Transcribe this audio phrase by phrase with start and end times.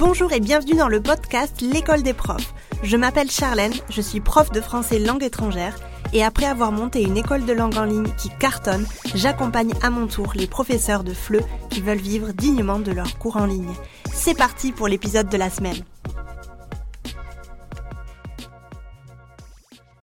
[0.00, 2.54] Bonjour et bienvenue dans le podcast L'école des profs.
[2.82, 5.76] Je m'appelle Charlène, je suis prof de français langue étrangère
[6.14, 10.06] et après avoir monté une école de langue en ligne qui cartonne, j'accompagne à mon
[10.06, 13.74] tour les professeurs de FLE qui veulent vivre dignement de leurs cours en ligne.
[14.10, 15.84] C'est parti pour l'épisode de la semaine.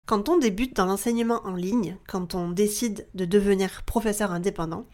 [0.08, 4.86] Quand on débute dans l'enseignement en ligne, quand on décide de devenir professeur indépendant,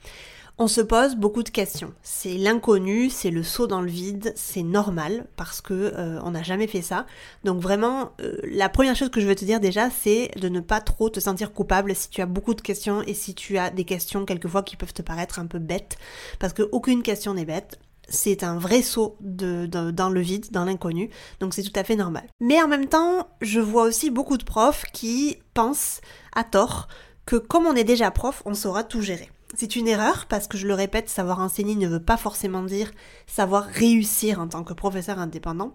[0.60, 1.94] on se pose beaucoup de questions.
[2.04, 6.44] C'est l'inconnu, c'est le saut dans le vide, c'est normal parce que euh, on n'a
[6.44, 7.06] jamais fait ça.
[7.46, 10.60] Donc vraiment, euh, la première chose que je veux te dire déjà, c'est de ne
[10.60, 13.70] pas trop te sentir coupable si tu as beaucoup de questions et si tu as
[13.70, 15.98] des questions quelquefois qui peuvent te paraître un peu bêtes,
[16.40, 17.80] parce que aucune question n'est bête.
[18.10, 21.96] C'est un vrai saut de, dans le vide, dans l'inconnu, donc c'est tout à fait
[21.96, 22.28] normal.
[22.42, 26.02] Mais en même temps, je vois aussi beaucoup de profs qui pensent
[26.36, 26.88] à tort
[27.26, 29.30] que comme on est déjà prof, on saura tout gérer.
[29.56, 32.92] C'est une erreur parce que je le répète, savoir enseigner ne veut pas forcément dire
[33.26, 35.74] savoir réussir en tant que professeur indépendant.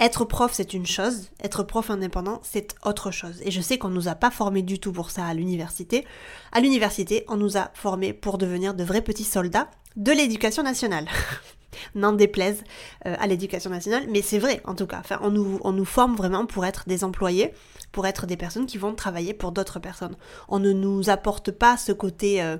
[0.00, 3.40] Être prof, c'est une chose, être prof indépendant, c'est autre chose.
[3.44, 6.04] Et je sais qu'on nous a pas formés du tout pour ça à l'université.
[6.50, 11.06] À l'université, on nous a formés pour devenir de vrais petits soldats de l'éducation nationale.
[11.94, 12.64] n'en déplaise
[13.06, 14.98] euh, à l'éducation nationale, mais c'est vrai en tout cas.
[15.00, 17.52] Enfin, on nous, on nous forme vraiment pour être des employés,
[17.92, 20.16] pour être des personnes qui vont travailler pour d'autres personnes.
[20.48, 22.56] On ne nous apporte pas ce côté, euh,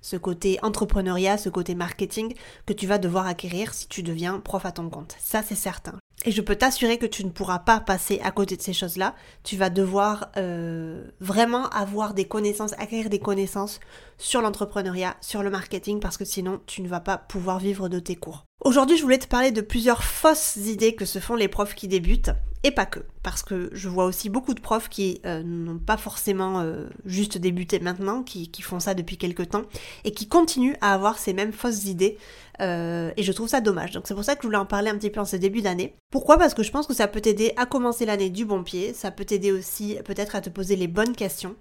[0.00, 2.34] ce côté entrepreneuriat, ce côté marketing
[2.66, 5.16] que tu vas devoir acquérir si tu deviens prof à ton compte.
[5.18, 5.98] Ça, c'est certain.
[6.24, 9.14] Et je peux t'assurer que tu ne pourras pas passer à côté de ces choses-là.
[9.44, 13.80] Tu vas devoir euh, vraiment avoir des connaissances, acquérir des connaissances
[14.18, 18.00] sur l'entrepreneuriat, sur le marketing, parce que sinon tu ne vas pas pouvoir vivre de
[18.00, 18.44] tes cours.
[18.64, 21.88] Aujourd'hui, je voulais te parler de plusieurs fausses idées que se font les profs qui
[21.88, 22.30] débutent,
[22.64, 25.98] et pas que, parce que je vois aussi beaucoup de profs qui euh, n'ont pas
[25.98, 29.64] forcément euh, juste débuté maintenant, qui, font ça depuis quelques temps,
[30.04, 32.16] et qui continuent à avoir ces mêmes fausses idées,
[32.62, 33.92] euh, et je trouve ça dommage.
[33.92, 35.60] Donc c'est pour ça que je voulais en parler un petit peu en ce début
[35.60, 35.94] d'année.
[36.10, 36.38] Pourquoi?
[36.38, 39.10] Parce que je pense que ça peut t'aider à commencer l'année du bon pied, ça
[39.10, 41.56] peut t'aider aussi peut-être à te poser les bonnes questions.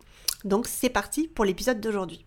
[0.46, 2.26] Donc c'est parti pour l'épisode d'aujourd'hui.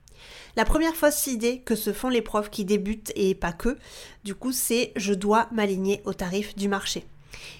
[0.56, 3.76] La première fausse idée que se font les profs qui débutent et pas que,
[4.24, 7.04] du coup, c'est je dois m'aligner au tarif du marché.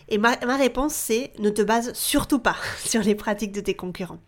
[0.08, 4.20] Et ma, réponse, c'est ne te base surtout pas sur les pratiques de tes concurrents.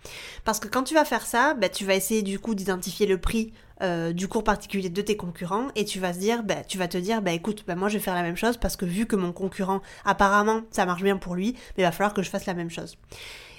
[0.45, 3.19] Parce que quand tu vas faire ça, bah, tu vas essayer du coup d'identifier le
[3.19, 3.53] prix
[3.83, 6.87] euh, du cours particulier de tes concurrents et tu vas se dire, bah, tu vas
[6.87, 9.07] te dire, bah écoute, bah, moi je vais faire la même chose parce que vu
[9.07, 12.29] que mon concurrent, apparemment, ça marche bien pour lui, mais il va falloir que je
[12.29, 12.99] fasse la même chose.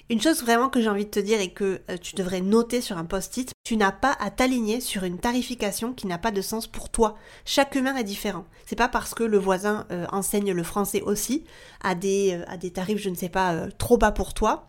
[0.09, 2.81] Une chose vraiment que j'ai envie de te dire et que euh, tu devrais noter
[2.81, 6.41] sur un post-it, tu n'as pas à t'aligner sur une tarification qui n'a pas de
[6.41, 7.15] sens pour toi.
[7.45, 8.45] Chaque humain est différent.
[8.65, 11.45] C'est pas parce que le voisin euh, enseigne le français aussi
[11.81, 14.67] à des, euh, à des tarifs, je ne sais pas, trop bas pour toi,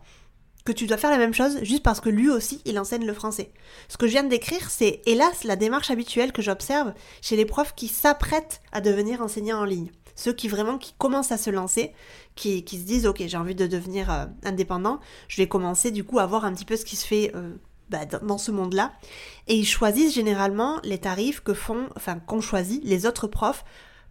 [0.65, 3.13] que tu dois faire la même chose juste parce que lui aussi il enseigne le
[3.13, 3.51] français.
[3.89, 7.45] Ce que je viens de décrire, c'est hélas la démarche habituelle que j'observe chez les
[7.45, 11.49] profs qui s'apprêtent à devenir enseignants en ligne ceux qui vraiment qui commencent à se
[11.49, 11.93] lancer,
[12.35, 16.03] qui, qui se disent ok j'ai envie de devenir euh, indépendant, je vais commencer du
[16.03, 17.55] coup à voir un petit peu ce qui se fait euh,
[17.89, 18.93] bah, dans, ce monde-là.
[19.47, 23.63] Et ils choisissent généralement les tarifs que font, enfin qu'ont choisi les autres profs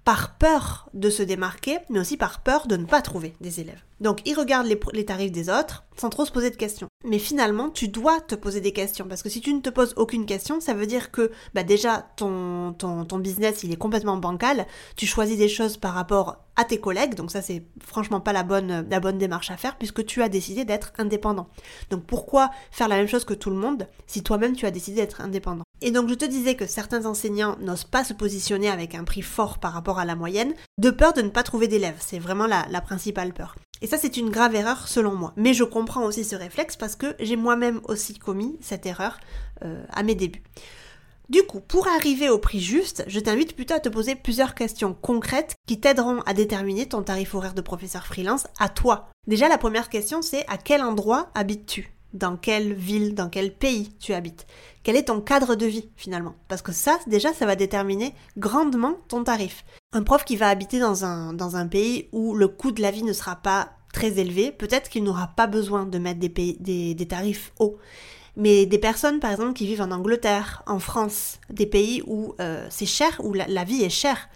[0.05, 3.83] par peur de se démarquer, mais aussi par peur de ne pas trouver des élèves.
[4.01, 6.89] Donc ils regardent les, tarifs des autres sans trop se poser de questions.
[7.05, 9.95] Mais finalement, tu dois te poser des questions parce que si tu ne te poses
[9.97, 14.17] aucune question, ça veut dire que bah déjà ton, ton, ton business il est complètement
[14.17, 14.67] bancal.
[14.97, 18.43] Tu choisis des choses par rapport à tes collègues, donc ça c'est franchement pas la
[18.43, 21.49] bonne, la bonne démarche à faire puisque tu as décidé d'être indépendant.
[21.91, 25.01] Donc pourquoi faire la même chose que tout le monde si toi-même tu as décidé
[25.01, 25.65] d'être indépendant?
[25.81, 29.23] Et donc je te disais que certains enseignants n'osent pas se positionner avec un prix
[29.23, 31.99] fort par rapport à la moyenne, de peur de ne pas trouver d'élèves.
[32.01, 33.57] C'est vraiment la, la principale peur.
[33.81, 35.33] Et ça, c'est une grave erreur selon moi.
[35.37, 39.19] Mais je comprends aussi ce réflexe parce que j'ai moi-même aussi commis cette erreur
[39.65, 40.43] euh, à mes débuts.
[41.29, 44.93] Du coup, pour arriver au prix juste, je t'invite plutôt à te poser plusieurs questions
[44.93, 49.09] concrètes qui t'aideront à déterminer ton tarif horaire de professeur freelance à toi.
[49.27, 51.91] Déjà, la première question, c'est à quel endroit habites-tu?
[52.13, 54.47] Dans quelle ville, dans quel pays tu habites?
[54.83, 56.35] Quel est ton cadre de vie finalement?
[56.49, 59.65] Parce que ça, déjà, ça va déterminer grandement ton tarif.
[59.95, 62.91] Un prof qui va habiter dans un, dans un pays où le coût de la
[62.91, 67.53] vie ne sera pas très élevé, peut-être qu'il n'aura pas besoin de mettre des, tarifs
[67.59, 67.79] hauts.
[68.37, 72.67] Mais des personnes, par exemple, qui vivent en Angleterre, en France, des pays où euh,
[72.71, 74.29] c'est cher, où la, vie est chère,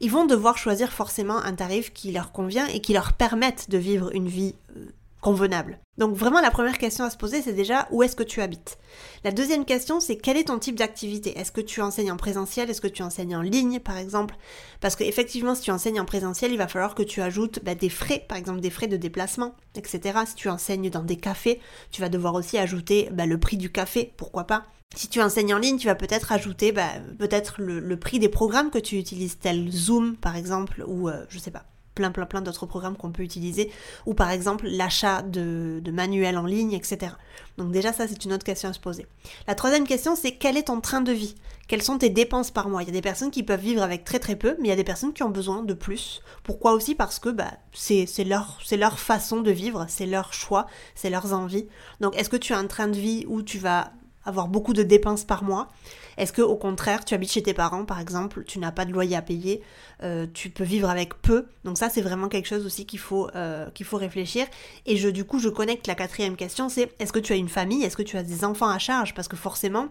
[0.00, 3.78] ils vont devoir choisir forcément un tarif qui leur convient et qui leur permette de
[3.78, 4.86] vivre une vie euh,
[5.22, 5.78] convenable.
[5.98, 8.76] Donc vraiment la première question à se poser c'est déjà où est-ce que tu habites?
[9.24, 11.38] La deuxième question c'est quel est ton type d'activité?
[11.38, 12.68] Est-ce que tu enseignes en présentiel?
[12.68, 14.34] Est-ce que tu enseignes en ligne par exemple?
[14.80, 17.88] Parce qu'effectivement si tu enseignes en présentiel il va falloir que tu ajoutes bah, des
[17.88, 20.18] frais, par exemple des frais de déplacement, etc.
[20.26, 21.60] Si tu enseignes dans des cafés,
[21.92, 24.64] tu vas devoir aussi ajouter bah, le prix du café, pourquoi pas?
[24.96, 28.70] Si tu enseignes en ligne, tu vas peut-être ajouter bah, peut-être le, prix des programmes
[28.70, 32.40] que tu utilises, tel Zoom par exemple, ou euh, je sais pas plein plein plein
[32.40, 33.70] d'autres programmes qu'on peut utiliser,
[34.06, 37.12] ou par exemple l'achat de, manuels en ligne, etc.
[37.58, 39.06] Donc déjà ça c'est une autre question à se poser.
[39.46, 41.34] La troisième question c'est quel est ton train de vie?
[41.68, 42.82] Quelles sont tes dépenses par mois?
[42.82, 44.74] Il y a des personnes qui peuvent vivre avec très très peu, mais il y
[44.74, 46.20] a des personnes qui ont besoin de plus.
[46.42, 46.94] Pourquoi aussi?
[46.94, 51.66] Parce que bah, c'est leur, leur façon de vivre, c'est leur choix, c'est leurs envies.
[52.00, 53.92] Donc est-ce que tu as un train de vie où tu vas
[54.24, 55.68] avoir beaucoup de dépenses par mois?
[56.16, 58.92] Est-ce que au contraire, tu habites chez tes parents par exemple, tu n'as pas de
[58.92, 59.62] loyer à payer,
[60.02, 61.46] euh, tu peux vivre avec peu?
[61.64, 64.46] Donc ça, c'est vraiment quelque chose aussi qu'il faut euh, qu'il faut réfléchir.
[64.86, 67.48] Et je du coup, je connecte la quatrième question, c'est est-ce que tu as une
[67.48, 67.82] famille?
[67.82, 69.14] Est-ce que tu as des enfants à charge?
[69.14, 69.88] Parce que forcément,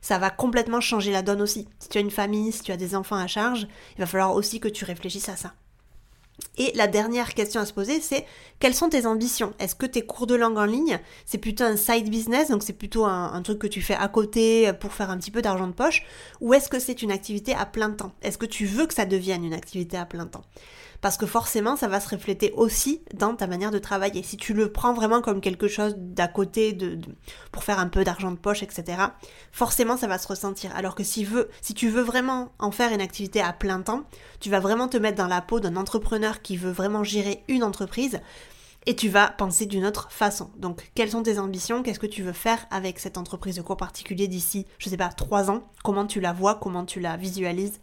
[0.00, 1.68] ça va complètement changer la donne aussi.
[1.78, 3.66] Si tu as une famille, si tu as des enfants à charge,
[3.96, 5.54] il va falloir aussi que tu réfléchisses à ça.
[6.58, 8.26] Et la dernière question à se poser, c'est
[8.60, 9.54] quelles sont tes ambitions?
[9.58, 12.72] Est-ce que tes cours de langue en ligne, c'est plutôt un side business, donc c'est
[12.72, 15.72] plutôt un, truc que tu fais à côté pour faire un petit peu d'argent de
[15.72, 16.04] poche,
[16.40, 18.12] ou est-ce que c'est une activité à plein temps?
[18.22, 20.44] Est-ce que tu veux que ça devienne une activité à plein temps?
[21.00, 24.22] Parce que forcément ça va se refléter aussi dans ta manière de travailler.
[24.22, 26.98] Si tu le prends vraiment comme quelque chose d'à côté de,
[27.52, 28.98] pour faire un peu d'argent de poche, etc.,
[29.52, 30.74] forcément ça va se ressentir.
[30.76, 34.04] Alors que si, veux, si tu veux vraiment en faire une activité à plein temps,
[34.40, 37.62] tu vas vraiment te mettre dans la peau d'un entrepreneur qui veut vraiment gérer une
[37.62, 38.20] entreprise
[38.86, 40.50] et tu vas penser d'une autre façon.
[40.56, 41.82] Donc, quelles sont tes ambitions?
[41.82, 45.08] Qu'est-ce que tu veux faire avec cette entreprise de cours particulier d'ici, je sais pas,
[45.08, 45.64] trois ans?
[45.82, 46.54] Comment tu la vois?
[46.54, 47.80] Comment tu la visualises?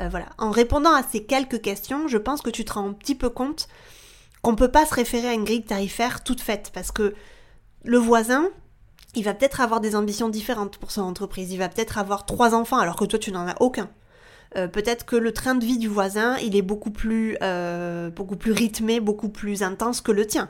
[0.00, 0.26] Euh, voilà.
[0.38, 3.30] En répondant à ces quelques questions, je pense que tu te rends un petit peu
[3.30, 3.68] compte
[4.42, 7.14] qu'on ne peut pas se référer à une grille tarifaire toute faite parce que
[7.84, 8.48] le voisin,
[9.14, 11.52] il va peut-être avoir des ambitions différentes pour son entreprise.
[11.52, 13.88] Il va peut-être avoir trois enfants alors que toi tu n'en as aucun.
[14.56, 18.36] Euh, peut-être que le train de vie du voisin, il est beaucoup plus, euh, beaucoup
[18.36, 20.48] plus rythmé, beaucoup plus intense que le tien.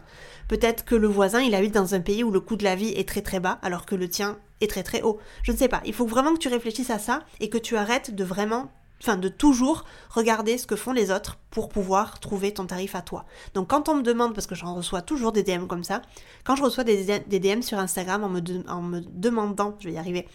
[0.49, 2.91] Peut-être que le voisin, il habite dans un pays où le coût de la vie
[2.91, 5.19] est très très bas, alors que le tien est très très haut.
[5.43, 5.81] Je ne sais pas.
[5.87, 8.71] Il faut vraiment que tu réfléchisses à ça et que tu arrêtes de vraiment
[9.05, 13.03] enfin de toujours regarder ce que font les autres pour pouvoir trouver ton tarif à
[13.03, 13.27] toi.
[13.53, 16.01] Donc quand on me demande, parce que j'en reçois toujours des DM comme ça,
[16.45, 19.99] quand je reçois des, DM sur Instagram en me, en me, demandant, je vais y
[19.99, 20.27] arriver,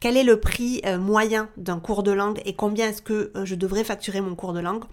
[0.00, 3.44] quel est le prix euh, moyen d'un cours de langue et combien est-ce que euh,
[3.44, 4.84] je devrais facturer mon cours de langue,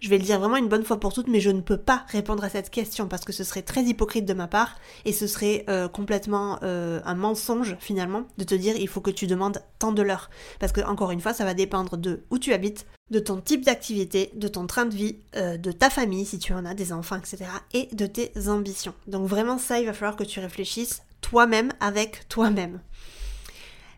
[0.00, 2.04] je vais le dire vraiment une bonne fois pour toutes, mais je ne peux pas
[2.08, 5.26] répondre à cette question parce que ce serait très hypocrite de ma part et ce
[5.26, 9.62] serait euh, complètement euh, un mensonge finalement de te dire il faut que tu demandes
[9.78, 10.30] tant de l'heure.
[10.58, 13.64] Parce que encore une fois, ça va dépendre de où tu habites, de ton type
[13.64, 16.92] d'activité, de ton train de vie, euh, de ta famille si tu en as, des
[16.92, 17.44] enfants, etc.
[17.74, 18.94] et de tes ambitions.
[19.06, 22.80] Donc vraiment ça, il va falloir que tu réfléchisses toi-même avec toi-même.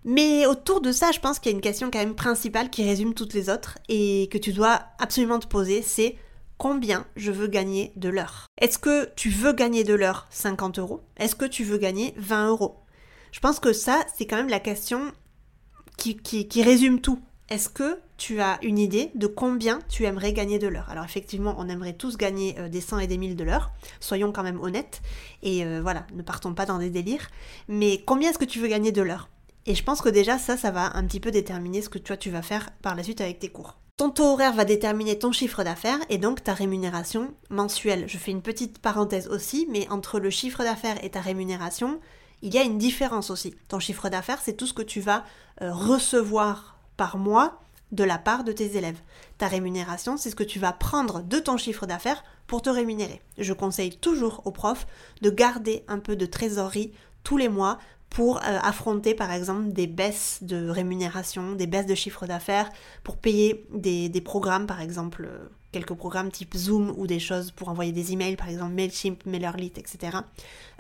[0.05, 2.85] Mais autour de ça, je pense qu'il y a une question quand même principale qui
[2.85, 6.17] résume toutes les autres et que tu dois absolument te poser, c'est
[6.59, 8.47] combien je veux gagner de l'heure.
[8.59, 11.03] Est-ce que tu veux gagner de l'heure 50 euros?
[11.17, 12.77] Est-ce que tu veux gagner 20 euros?
[13.31, 15.13] Je pense que ça, c'est quand même la question
[15.97, 17.21] qui, qui résume tout.
[17.49, 20.89] Est-ce que tu as une idée de combien tu aimerais gagner de l'heure?
[20.89, 24.33] Alors effectivement, on aimerait tous gagner euh, des 100 et des 1000 de l'heure, soyons
[24.33, 25.03] quand même honnêtes,
[25.43, 27.29] et euh, voilà, ne partons pas dans des délires,
[27.69, 29.29] mais combien est-ce que tu veux gagner de l'heure?
[29.67, 32.17] Et je pense que déjà ça, ça va un petit peu déterminer ce que toi
[32.17, 33.79] tu vas faire par la suite avec tes cours.
[33.97, 38.09] Ton taux horaire va déterminer ton chiffre d'affaires et donc ta rémunération mensuelle.
[38.09, 42.01] Je fais une petite parenthèse aussi, mais entre le chiffre d'affaires et ta rémunération,
[42.41, 43.55] il y a une différence aussi.
[43.69, 45.25] Ton chiffre d'affaires, c'est tout ce que tu vas
[45.61, 47.61] euh, recevoir par mois
[47.93, 49.01] de la part de tes élèves.
[49.39, 53.21] Ta rémunération, c'est ce que tu vas prendre de ton chiffre d'affaires pour te rémunérer.
[53.39, 54.87] Je conseille toujours aux profs
[55.21, 56.93] de garder un peu de trésorerie
[57.23, 57.79] tous les mois
[58.13, 62.69] pour euh, affronter par exemple des baisses de rémunération, des baisses de chiffre d'affaires,
[63.05, 67.71] pour payer des, programmes par exemple, euh, quelques programmes type Zoom ou des choses pour
[67.71, 70.19] envoyer des emails par exemple Mailchimp, MailerLite, etc.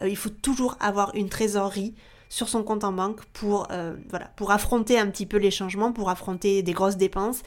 [0.02, 1.94] Euh, il faut toujours avoir une trésorerie
[2.28, 3.68] sur son compte en banque pour,
[4.08, 7.42] voilà, pour affronter un petit peu les changements, pour affronter des grosses dépenses,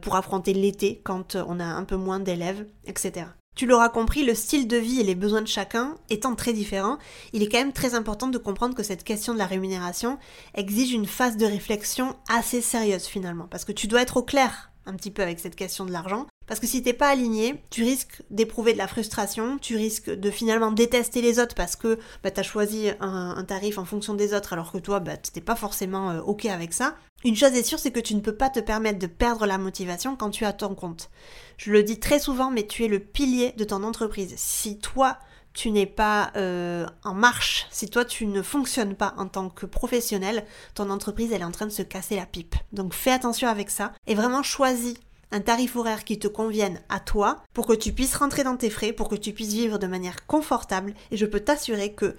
[0.00, 3.26] pour affronter l'été quand on a un peu moins d'élèves, etc.
[3.58, 6.96] Tu l'auras compris, le style de vie et les besoins de chacun étant très différents,
[7.32, 10.16] il est quand même très important de comprendre que cette question de la rémunération
[10.54, 14.70] exige une phase de réflexion assez sérieuse finalement, parce que tu dois être au clair
[14.86, 16.26] un petit peu avec cette question de l'argent.
[16.46, 20.30] Parce que si t'es pas aligné, tu risques d'éprouver de la frustration, tu risques de
[20.30, 24.34] finalement détester les autres parce que bah, tu as choisi un, tarif en fonction des
[24.34, 26.94] autres alors que toi, bah, t'es pas forcément euh, ok avec ça.
[27.24, 29.58] Une chose est sûre, c'est que tu ne peux pas te permettre de perdre la
[29.58, 31.10] motivation quand tu as ton compte.
[31.56, 34.34] Je le dis très souvent, mais tu es le pilier de ton entreprise.
[34.36, 35.18] Si toi,
[35.52, 39.66] tu n'es pas euh, en marche, si toi tu ne fonctionnes pas en tant que
[39.66, 40.44] professionnel,
[40.74, 42.54] ton entreprise elle est en train de se casser la pipe.
[42.72, 44.94] Donc fais attention avec ça et vraiment choisis
[45.32, 48.70] un tarif horaire qui te convienne à toi pour que tu puisses rentrer dans tes
[48.70, 52.16] frais, pour que tu puisses vivre de manière confortable et je peux t'assurer que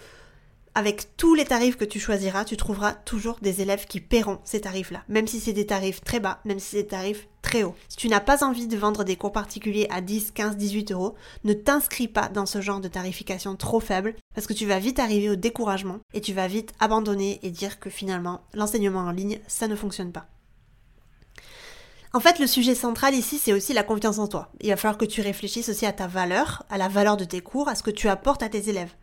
[0.76, 4.62] avec tous les tarifs que tu choisiras, tu trouveras toujours des élèves qui paieront ces
[4.62, 7.64] tarifs-là, même si c'est des tarifs très bas, même si c'est des tarifs très très
[7.64, 7.76] haut.
[7.88, 11.16] Si tu n'as pas envie de vendre des cours particuliers à 10, 15, 18 euros,
[11.44, 15.00] ne t'inscris pas dans ce genre de tarification trop faible parce que tu vas vite
[15.00, 19.40] arriver au découragement et tu vas vite abandonner et dire que finalement l'enseignement en ligne,
[19.48, 20.28] ça ne fonctionne pas.
[22.12, 24.50] En fait, le sujet central ici, c'est aussi la confiance en toi.
[24.62, 27.42] Il va falloir que tu réfléchisses aussi à ta valeur, à la valeur de tes
[27.42, 28.94] cours, à ce que tu apportes à tes élèves.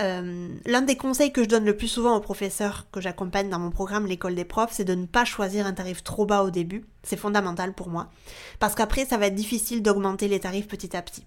[0.00, 3.58] Euh, l'un des conseils que je donne le plus souvent aux professeurs que j'accompagne dans
[3.58, 6.50] mon programme L'école des profs, c'est de ne pas choisir un tarif trop bas au
[6.50, 6.84] début.
[7.02, 8.08] C'est fondamental pour moi.
[8.60, 11.24] Parce qu'après, ça va être difficile d'augmenter les tarifs petit à petit.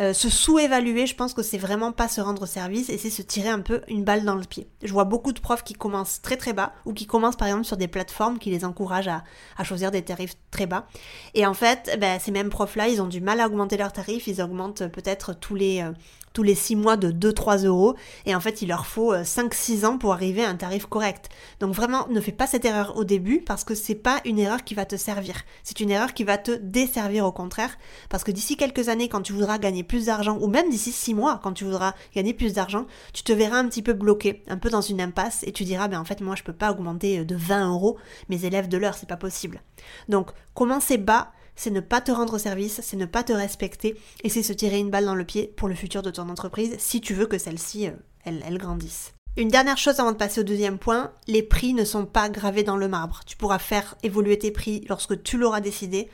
[0.00, 3.20] Euh, se sous-évaluer, je pense que c'est vraiment pas se rendre service et c'est se
[3.20, 4.66] tirer un peu une balle dans le pied.
[4.82, 7.64] Je vois beaucoup de profs qui commencent très très bas ou qui commencent par exemple
[7.64, 10.86] sur des plateformes qui les encouragent à, choisir des tarifs très bas.
[11.34, 14.26] Et en fait, ben, ces mêmes profs-là, ils ont du mal à augmenter leurs tarifs,
[14.26, 15.92] ils augmentent peut-être tous les, euh,
[16.32, 17.94] tous les 6 mois de 2-3 euros
[18.26, 21.28] et en fait il leur faut 5-6 euh, ans pour arriver à un tarif correct.
[21.60, 24.64] Donc vraiment ne fais pas cette erreur au début parce que c'est pas une erreur
[24.64, 25.42] qui va te servir.
[25.62, 27.76] C'est une erreur qui va te desservir au contraire
[28.08, 31.14] parce que d'ici quelques années quand tu voudras gagner plus d'argent ou même d'ici 6
[31.14, 34.58] mois quand tu voudras gagner plus d'argent, tu te verras un petit peu bloqué, un
[34.58, 37.20] peu dans une impasse et tu diras ben en fait moi je peux pas augmenter
[37.20, 37.98] euh, de 20 euros
[38.28, 39.62] mes élèves de l'heure, c'est pas possible.
[40.08, 44.28] Donc commencez bas c'est ne pas te rendre service, c'est ne pas te respecter et
[44.28, 47.00] c'est se tirer une balle dans le pied pour le futur de ton entreprise si
[47.00, 47.92] tu veux que celle-ci, euh,
[48.24, 49.14] elle, grandisse.
[49.36, 52.62] Une dernière chose avant de passer au deuxième point, les prix ne sont pas gravés
[52.62, 53.20] dans le marbre.
[53.26, 56.08] Tu pourras faire évoluer tes prix lorsque tu l'auras décidé,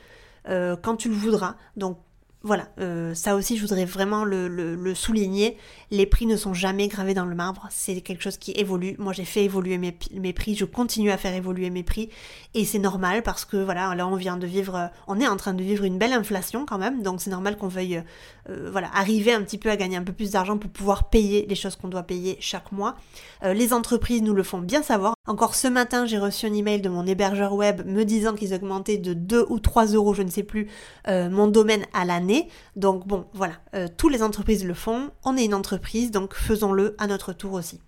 [0.48, 1.56] euh, quand tu le voudras.
[1.76, 1.98] Donc
[2.42, 5.56] voilà, euh, ça aussi je voudrais vraiment le, souligner.
[5.90, 8.94] Les prix ne sont jamais gravés dans le marbre, c'est quelque chose qui évolue.
[8.98, 12.10] Moi j'ai fait évoluer mes, prix, je continue à faire évoluer mes prix
[12.54, 15.52] et c'est normal parce que voilà, là on vient de vivre, on est en train
[15.52, 18.02] de vivre une belle inflation quand même, donc c'est normal qu'on veuille
[18.48, 21.44] euh, voilà, arriver un petit peu à gagner un peu plus d'argent pour pouvoir payer
[21.48, 22.96] les choses qu'on doit payer chaque mois.
[23.42, 25.17] Euh, les entreprises nous le font bien savoir.
[25.28, 28.98] Encore ce matin, j'ai reçu un email de mon hébergeur web me disant qu'ils augmentaient
[28.98, 30.68] de 2 ou 3 euros, je ne sais plus,
[31.06, 35.44] mon domaine à l'année donc bon, voilà, euh, toutes les entreprises le font, on est
[35.44, 37.80] une entreprise, donc faisons-le à notre tour aussi.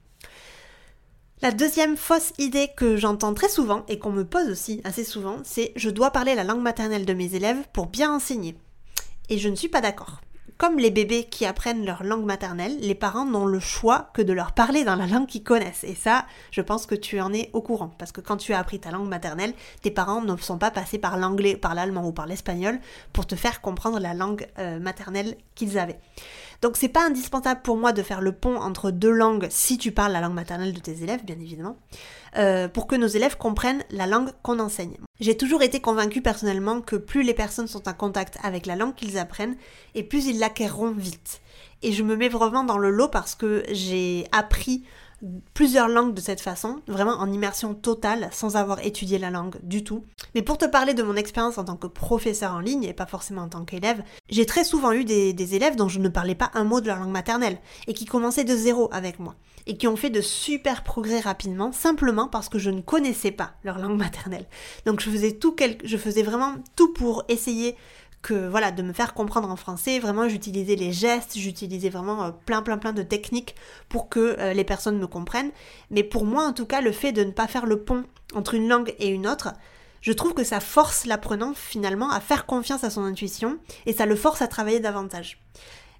[1.42, 5.38] La deuxième fausse idée que j'entends très souvent et qu'on me pose aussi assez souvent,
[5.42, 8.56] c'est je dois parler la langue maternelle de mes élèves pour bien enseigner.
[9.30, 10.20] Et je ne suis pas d'accord.
[10.61, 14.35] Comme les bébés qui apprennent leur langue maternelle, les parents n'ont le choix que de
[14.35, 15.85] leur parler dans la langue qu'ils connaissent.
[15.85, 17.95] Et ça, je pense que tu en es au courant.
[17.97, 20.99] Parce que quand tu as appris ta langue maternelle, tes parents ne sont pas passés
[20.99, 22.79] par l'anglais, par l'allemand ou par l'espagnol
[23.14, 25.99] pour te faire comprendre la langue euh, maternelle qu'ils avaient.
[26.62, 29.93] Donc c'est pas indispensable pour moi de faire le pont entre deux langues si tu
[29.93, 31.79] parles la langue maternelle de tes élèves, bien évidemment,
[32.37, 34.97] euh, pour que nos élèves comprennent la langue qu'on enseigne.
[35.21, 38.95] J'ai toujours été convaincue personnellement que plus les personnes sont en contact avec la langue
[38.95, 39.57] qu'ils apprennent,
[39.95, 41.40] et plus ils l'acquerront vite.
[41.83, 44.85] Et je me mets vraiment dans le lot parce que j'ai appris
[45.55, 49.85] plusieurs langues de cette façon, vraiment en immersion totale, sans avoir étudié la langue du
[49.85, 50.05] tout.
[50.35, 53.07] Mais pour te parler de mon expérience en tant que professeur en ligne et pas
[53.07, 56.50] forcément en tant qu'élève, j'ai très souvent eu des, élèves dont je ne parlais pas
[56.55, 59.35] un mot de leur langue maternelle et qui commençaient de zéro avec moi
[59.67, 63.53] et qui ont fait de super progrès rapidement simplement parce que je ne connaissais pas
[63.62, 64.47] leur langue maternelle.
[64.87, 67.77] Donc je faisais tout, je faisais vraiment tout pour essayer
[68.23, 69.99] que voilà de me faire comprendre en français.
[69.99, 73.55] Vraiment, j'utilisais les gestes, j'utilisais vraiment euh, plein plein plein de techniques
[73.89, 75.53] pour que euh, les personnes me comprennent.
[75.91, 78.55] Mais pour moi, en tout cas, le fait de ne pas faire le pont entre
[78.55, 79.53] une langue et une autre,
[80.00, 84.07] je trouve que ça force l'apprenant finalement à faire confiance à son intuition et ça
[84.07, 85.39] le force à travailler davantage.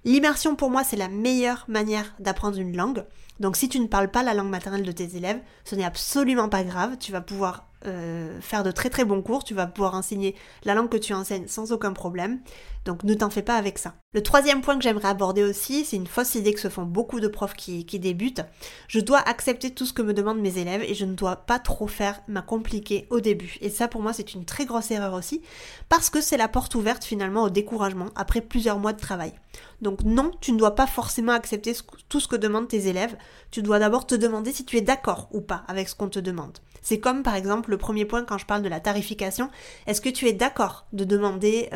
[0.05, 3.05] L'immersion pour moi c'est la meilleure manière d'apprendre une langue.
[3.39, 6.49] Donc si tu ne parles pas la langue maternelle de tes élèves, ce n'est absolument
[6.49, 9.95] pas grave, tu vas pouvoir euh, faire de très très bons cours, tu vas pouvoir
[9.95, 12.39] enseigner la langue que tu enseignes sans aucun problème.
[12.85, 13.93] Donc ne t'en fais pas avec ça.
[14.13, 17.19] Le troisième point que j'aimerais aborder aussi, c'est une fausse idée que se font beaucoup
[17.19, 18.43] de profs qui, qui, débutent.
[18.87, 21.59] Je dois accepter tout ce que me demandent mes élèves et je ne dois pas
[21.59, 23.57] trop faire ma compliquée au début.
[23.61, 25.41] Et ça pour moi c'est une très grosse erreur aussi
[25.89, 29.33] parce que c'est la porte ouverte finalement au découragement après plusieurs mois de travail.
[29.81, 31.73] Donc non, tu ne dois pas forcément accepter
[32.09, 33.15] tout ce que demandent tes élèves.
[33.51, 36.19] Tu dois d'abord te demander si tu es d'accord ou pas avec ce qu'on te
[36.19, 36.57] demande.
[36.81, 39.49] C'est comme par exemple le premier point quand je parle de la tarification.
[39.87, 41.69] Est-ce que tu es d'accord de demander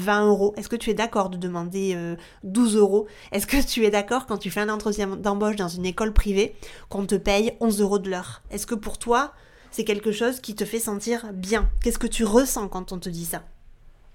[0.00, 0.54] 20 euh, euros.
[0.56, 1.96] Est-ce que tu es d'accord de demander
[2.44, 3.06] 12 euh, euros?
[3.32, 6.54] Est-ce que tu es d'accord quand tu fais un entretien d'embauche dans une école privée
[6.88, 8.42] qu'on te paye 11 euros de l'heure?
[8.50, 9.32] Est-ce que pour toi
[9.70, 11.70] c'est quelque chose qui te fait sentir bien?
[11.82, 13.44] Qu'est-ce que tu ressens quand on te dit ça?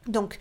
[0.07, 0.39] Donc,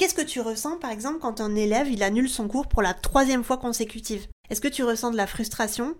[0.00, 2.94] Qu'est-ce que tu ressens par exemple quand un élève il annule son cours pour la
[2.94, 4.28] troisième fois consécutive?
[4.48, 5.94] Est-ce que tu ressens de la frustration,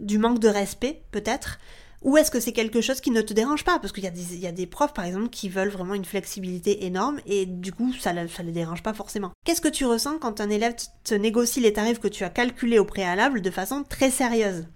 [0.00, 1.60] du manque de respect peut-être?
[2.04, 3.78] Ou est-ce que c'est quelque chose qui ne te dérange pas?
[3.78, 7.46] Parce qu'il y, a des profs, par exemple, qui veulent vraiment une flexibilité énorme et
[7.46, 9.32] du coup, ça ne les dérange pas forcément.
[9.44, 12.78] Qu'est-ce que tu ressens quand un élève te négocie les tarifs que tu as calculés
[12.78, 14.66] au préalable de façon très sérieuse?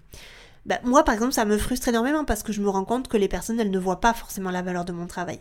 [0.65, 3.17] Bah, moi, par exemple, ça me frustre énormément parce que je me rends compte que
[3.17, 5.39] les personnes, ne voient pas forcément la valeur de mon travail.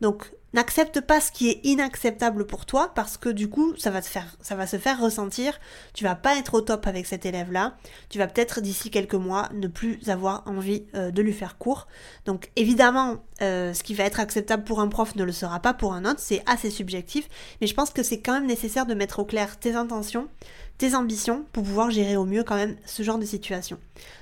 [0.00, 4.02] Donc n'accepte pas ce qui est inacceptable pour toi parce que du coup ça va
[4.02, 5.58] te faire ça se faire ressentir.
[5.94, 7.76] Tu vas pas être au top avec cet élève là
[8.08, 11.86] tu vas peut-être d'ici quelques mois ne plus avoir envie euh, de lui faire cours.
[12.26, 15.74] Donc évidemment euh, ce qui va être acceptable pour un prof ne le sera pas
[15.74, 16.20] pour un autre.
[16.20, 17.28] C'est assez subjectif.
[17.60, 20.28] Mais je pense que c'est quand même nécessaire de mettre au clair tes intentions
[20.80, 23.78] tes ambitions pour pouvoir gérer au mieux quand même ce genre de situation.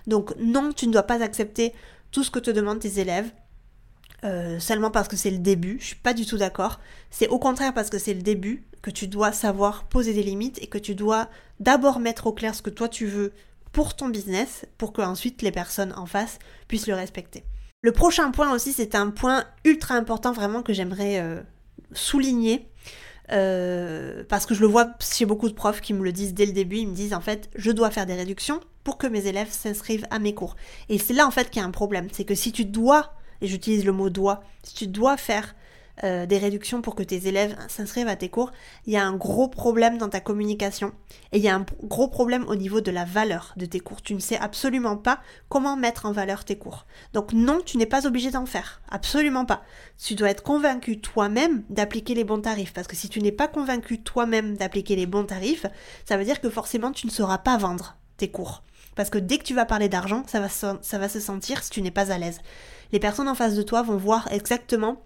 [0.08, 1.72] Donc non tu ne dois pas accepter
[2.10, 3.30] tout ce que te demandent tes élèves
[4.24, 5.78] euh, seulement parce que c'est le début.
[5.80, 6.80] Je suis pas du tout d'accord.
[7.10, 10.60] C'est au contraire parce que c'est le début que tu dois savoir poser des limites
[10.62, 11.28] et que tu dois
[11.60, 13.32] d'abord mettre au clair ce que toi tu veux
[13.72, 17.44] pour ton business pour que ensuite les personnes en face puissent le respecter.
[17.82, 21.40] Le prochain point aussi, c'est un point ultra important vraiment que j'aimerais euh,
[21.92, 22.68] souligner.
[23.30, 26.46] Euh, parce que je le vois chez beaucoup de profs qui me le disent dès
[26.46, 29.26] le début, ils me disent en fait je dois faire des réductions pour que mes
[29.26, 30.56] élèves s'inscrivent à mes cours.
[30.88, 33.12] Et c'est là en fait qu'il y a un problème, c'est que si tu dois
[33.40, 35.54] et j'utilise le mot doit, si tu dois faire
[36.04, 38.52] euh, des réductions pour que tes élèves s'inscrivent à tes cours,
[38.86, 40.92] il y a un gros problème dans ta communication
[41.32, 44.00] et il y a un gros problème au niveau de la valeur de tes cours.
[44.00, 46.86] Tu ne sais absolument pas comment mettre en valeur tes cours.
[47.14, 49.62] Donc non, tu n'es pas obligé d'en faire, absolument pas.
[50.00, 53.48] Tu dois être convaincu toi-même d'appliquer les bons tarifs parce que si tu n'es pas
[53.48, 55.66] convaincu toi-même d'appliquer les bons tarifs,
[56.04, 58.62] ça veut dire que forcément tu ne sauras pas vendre tes cours.
[58.94, 61.70] Parce que dès que tu vas parler d'argent, ça va, ça va se sentir si
[61.70, 62.40] tu n'es pas à l'aise
[62.92, 65.02] les personnes en face de toi vont voir exactement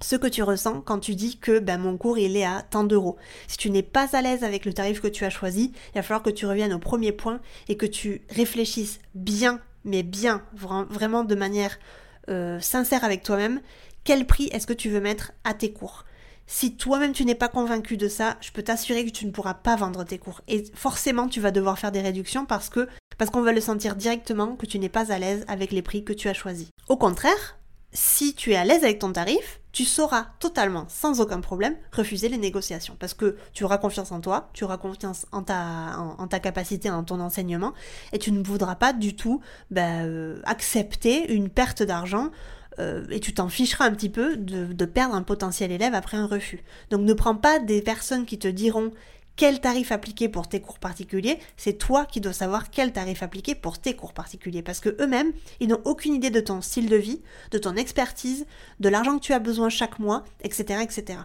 [0.00, 2.84] ce que tu ressens quand tu dis que ben, mon cours il est à tant
[2.84, 3.16] d'euros.
[3.46, 6.02] Si tu n'es pas à l'aise avec le tarif que tu as choisi, il va
[6.02, 11.24] falloir que tu reviennes au premier point et que tu réfléchisses bien, mais bien, vraiment
[11.24, 11.78] de manière
[12.28, 13.60] euh, sincère avec toi-même,
[14.04, 16.04] quel prix est-ce que tu veux mettre à tes cours?
[16.52, 19.54] Si toi-même tu n'es pas convaincu de ça, je peux t'assurer que tu ne pourras
[19.54, 20.40] pas vendre tes cours.
[20.48, 22.88] Et forcément, tu vas devoir faire des réductions parce que
[23.18, 26.02] parce qu'on va le sentir directement que tu n'es pas à l'aise avec les prix
[26.02, 26.66] que tu as choisis.
[26.88, 27.56] Au contraire,
[27.92, 32.28] si tu es à l'aise avec ton tarif, tu sauras totalement, sans aucun problème, refuser
[32.28, 32.96] les négociations.
[32.98, 37.04] Parce que tu auras confiance en toi, tu auras confiance en ta, en, capacité, en
[37.04, 37.74] ton enseignement,
[38.12, 42.30] et tu ne voudras pas du tout bah, euh, accepter une perte d'argent
[42.78, 46.26] euh, et tu t'en ficheras un petit peu de, perdre un potentiel élève après un
[46.26, 46.62] refus.
[46.90, 48.92] Donc ne prends pas des personnes qui te diront
[49.36, 53.54] quel tarif appliquer pour tes cours particuliers, c'est toi qui dois savoir quel tarif appliquer
[53.54, 54.62] pour tes cours particuliers.
[54.62, 58.44] Parce que eux-mêmes, ils n'ont aucune idée de ton style de vie, de ton expertise,
[58.80, 61.20] de l'argent que tu as besoin chaque mois, etc., etc.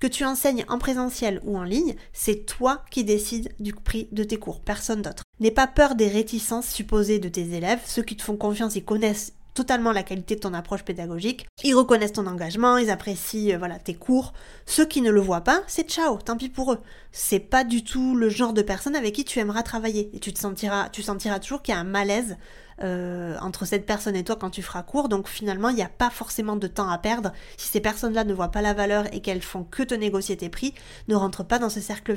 [0.00, 4.24] Que tu enseignes en présentiel ou en ligne, c'est toi qui décides du prix de
[4.24, 5.22] tes cours, personne d'autre.
[5.38, 8.84] N'aie pas peur des réticences supposées de tes élèves, ceux qui te font confiance, ils
[8.84, 11.48] connaissent totalement la qualité de ton approche pédagogique.
[11.64, 14.32] Ils reconnaissent ton engagement, ils apprécient euh, voilà tes cours.
[14.66, 16.78] Ceux qui ne le voient pas, c'est ciao, tant pis pour eux.
[17.10, 20.32] C'est pas du tout le genre de personne avec qui tu aimeras travailler et tu
[20.32, 22.36] te sentiras tu sentiras toujours qu'il y a un malaise
[22.82, 25.08] euh, entre cette personne et toi quand tu feras cours.
[25.08, 27.32] Donc finalement, il n'y a pas forcément de temps à perdre.
[27.56, 30.48] Si ces personnes-là ne voient pas la valeur et qu'elles font que te négocier tes
[30.48, 30.74] prix,
[31.08, 32.14] ne rentre pas dans ce cercle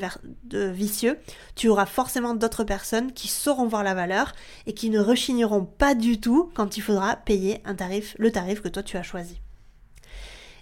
[0.51, 1.17] vicieux.
[1.55, 4.33] Tu auras forcément d'autres personnes qui sauront voir la valeur
[4.67, 8.61] et qui ne rechigneront pas du tout quand il faudra payer un tarif, le tarif
[8.61, 9.41] que toi tu as choisi.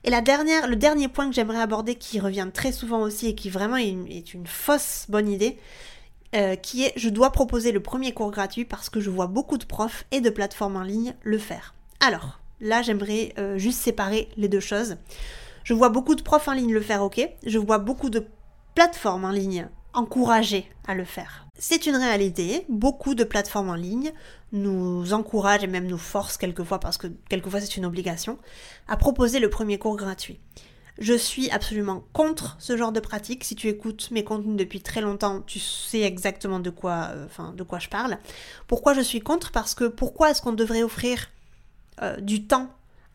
[0.03, 3.35] Et la dernière, le dernier point que j'aimerais aborder qui revient très souvent aussi et
[3.35, 5.57] qui vraiment est une fausse bonne idée,
[6.35, 9.57] euh, qui est je dois proposer le premier cours gratuit parce que je vois beaucoup
[9.57, 11.73] de profs et de plateformes en ligne le faire.
[11.99, 14.97] Alors, là j'aimerais euh, juste séparer les deux choses.
[15.63, 17.27] Je vois beaucoup de profs en ligne le faire, ok.
[17.45, 18.25] Je vois beaucoup de
[18.75, 21.45] plateformes en ligne encourager à le faire.
[21.57, 24.11] C'est une réalité, beaucoup de plateformes en ligne
[24.51, 28.37] nous encouragent et même nous forcent quelquefois, parce que quelquefois c'est une obligation,
[28.87, 30.39] à proposer le premier cours gratuit.
[30.99, 33.45] Je suis absolument contre ce genre de pratique.
[33.45, 37.27] Si tu écoutes mes contenus depuis très longtemps, tu sais exactement de quoi, euh,
[37.79, 38.17] je parle.
[38.67, 39.51] Pourquoi je suis contre?
[39.51, 41.29] Parce que pourquoi est-ce qu'on devrait offrir
[42.01, 42.67] euh, du temps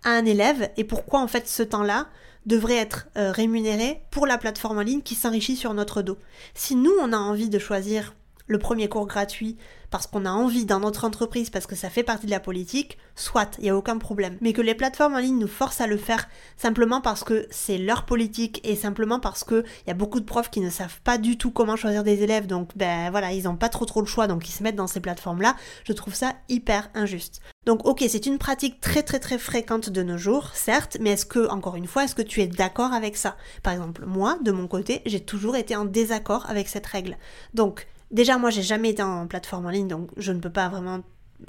[0.02, 2.08] à un élève et pourquoi en fait ce temps-là
[2.46, 6.16] devrait être euh, rémunéré pour la plateforme en ligne qui s'enrichit sur notre dos?
[6.54, 8.14] Si nous on a envie de choisir
[8.46, 9.56] le premier cours gratuit
[9.94, 12.98] parce qu'on a envie dans notre entreprise, parce que ça fait partie de la politique,
[13.14, 14.36] soit, il n'y a aucun problème.
[14.40, 17.78] Mais que les plateformes en ligne nous forcent à le faire simplement parce que c'est
[17.78, 21.16] leur politique et simplement parce qu'il y a beaucoup de profs qui ne savent pas
[21.16, 24.06] du tout comment choisir des élèves, donc ben voilà, ils n'ont pas trop trop le
[24.08, 25.54] choix, donc ils se mettent dans ces plateformes-là,
[25.84, 27.40] je trouve ça hyper injuste.
[27.64, 31.24] Donc ok, c'est une pratique très très très fréquente de nos jours, certes, mais est-ce
[31.24, 33.36] que, encore une fois, est-ce que tu es d'accord avec ça?
[33.62, 37.16] Par exemple, moi, de mon côté, j'ai toujours été en désaccord avec cette règle.
[37.54, 40.68] Donc, Déjà, moi, j'ai jamais été en plateforme en ligne, donc je ne peux pas
[40.68, 41.00] vraiment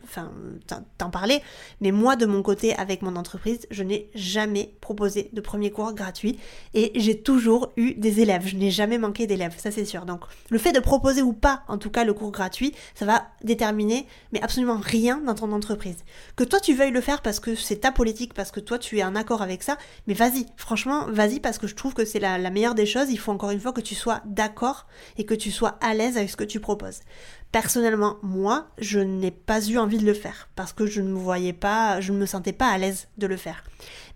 [0.03, 0.31] enfin,
[0.97, 1.41] t'en parler,
[1.81, 5.93] mais moi de mon côté avec mon entreprise, je n'ai jamais proposé de premier cours
[5.93, 6.39] gratuit
[6.73, 8.47] et j'ai toujours eu des élèves.
[8.47, 10.05] Je n'ai jamais manqué d'élèves, ça c'est sûr.
[10.05, 13.27] Donc le fait de proposer ou pas, en tout cas le cours gratuit, ça va
[13.43, 15.97] déterminer mais absolument rien dans ton entreprise.
[16.35, 18.97] Que toi tu veuilles le faire parce que c'est ta politique, parce que toi tu
[18.97, 19.77] es en accord avec ça,
[20.07, 23.09] mais vas-y, franchement, vas-y parce que je trouve que c'est la, la meilleure des choses.
[23.09, 26.17] Il faut encore une fois que tu sois d'accord et que tu sois à l'aise
[26.17, 27.01] avec ce que tu proposes.
[27.51, 31.17] Personnellement, moi, je n'ai pas eu envie de le faire parce que je ne me
[31.17, 33.63] voyais pas, je ne me sentais pas à l'aise de le faire.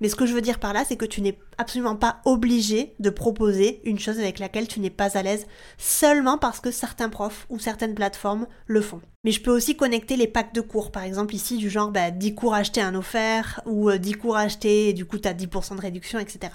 [0.02, 2.96] Mais ce que je veux dire par là, c'est que tu n'es absolument pas obligé
[3.00, 5.46] de proposer une chose avec laquelle tu n'es pas à l'aise
[5.78, 9.02] seulement parce que certains profs ou certaines plateformes le font.
[9.24, 12.12] Mais je peux aussi connecter les packs de cours, par exemple ici du genre bah,
[12.12, 15.34] 10 cours achetés un offert ou 10 euh, cours achetés et du coup tu as
[15.34, 16.54] 10% de réduction, etc.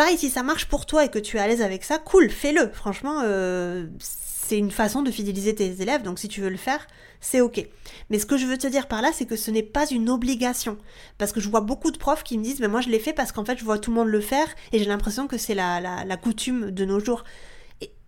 [0.00, 2.30] Pareil, si ça marche pour toi et que tu es à l'aise avec ça, cool,
[2.30, 2.70] fais-le.
[2.72, 6.86] Franchement, euh, c'est une façon de fidéliser tes élèves, donc si tu veux le faire,
[7.20, 7.68] c'est ok.
[8.08, 10.08] Mais ce que je veux te dire par là, c'est que ce n'est pas une
[10.08, 10.78] obligation.
[11.18, 13.12] Parce que je vois beaucoup de profs qui me disent, mais moi je l'ai fait
[13.12, 15.54] parce qu'en fait je vois tout le monde le faire et j'ai l'impression que c'est
[15.54, 17.22] la, la coutume de nos jours.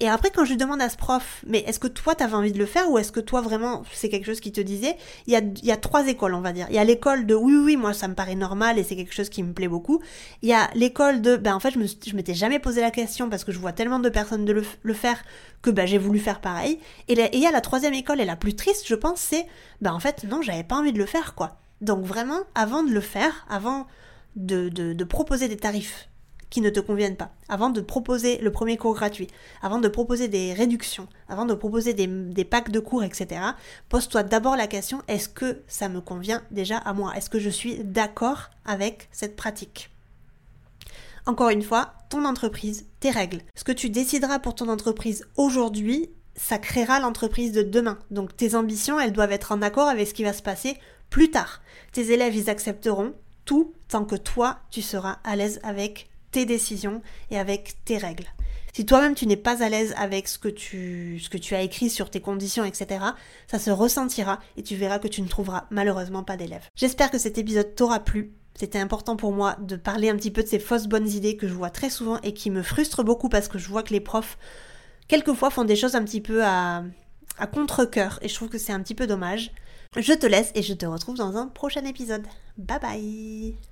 [0.00, 2.52] Et, après, quand je demande à ce prof, mais est-ce que toi, tu avais envie
[2.52, 4.96] de le faire ou est-ce que toi, vraiment, c'est quelque chose qui te disait?
[5.26, 6.66] Il y, a, trois écoles, on va dire.
[6.68, 9.14] Il y a l'école de oui, oui, moi, ça me paraît normal et c'est quelque
[9.14, 10.02] chose qui me plaît beaucoup.
[10.42, 13.44] Il y a l'école de, ben en fait, je, m'étais jamais posé la question parce
[13.44, 15.22] que je vois tellement de personnes de le, faire
[15.62, 16.78] que ben, j'ai voulu faire pareil.
[17.08, 19.46] Et, il y a la troisième école et la plus triste, je pense, c'est
[19.80, 21.61] ben en fait, non, j'avais pas envie de le faire, quoi.
[21.80, 23.87] Donc vraiment, avant de le faire, avant
[24.37, 26.08] de, de proposer des tarifs
[26.52, 29.26] qui ne te conviennent pas, avant de proposer le premier cours gratuit,
[29.62, 33.40] avant de proposer des réductions, avant de proposer des, packs de cours, etc.,
[33.88, 37.16] pose-toi d'abord la question, est-ce que ça me convient déjà à moi?
[37.16, 39.88] Est-ce que je suis d'accord avec cette pratique?
[41.24, 43.40] Encore une fois, ton entreprise, tes règles.
[43.54, 47.98] Ce que tu décideras pour ton entreprise aujourd'hui, ça créera l'entreprise de demain.
[48.10, 50.76] Donc tes ambitions, elles doivent être en accord avec ce qui va se passer
[51.08, 51.62] plus tard.
[51.92, 53.14] Tes élèves, ils accepteront
[53.46, 58.27] tout tant que toi, tu seras à l'aise avec tes décisions et avec tes règles.
[58.75, 61.61] Si toi-même tu n'es pas à l'aise avec ce que, tu, ce que tu as
[61.61, 63.05] écrit sur tes conditions, etc.,
[63.47, 66.66] ça se ressentira et tu verras que tu ne trouveras malheureusement pas d'élèves.
[66.75, 68.33] J'espère que cet épisode t'aura plu.
[68.55, 71.49] C'était important pour moi de parler un petit peu de ces fausses bonnes idées que
[71.49, 74.01] je vois très souvent et qui me frustrent beaucoup parce que je vois que les
[74.01, 74.38] profs,
[75.07, 76.83] quelquefois, font des choses un petit peu à,
[77.38, 79.53] à contre-coeur et je trouve que c'est un petit peu dommage.
[79.97, 82.25] Je te laisse et je te retrouve dans un prochain épisode.
[82.57, 83.71] Bye bye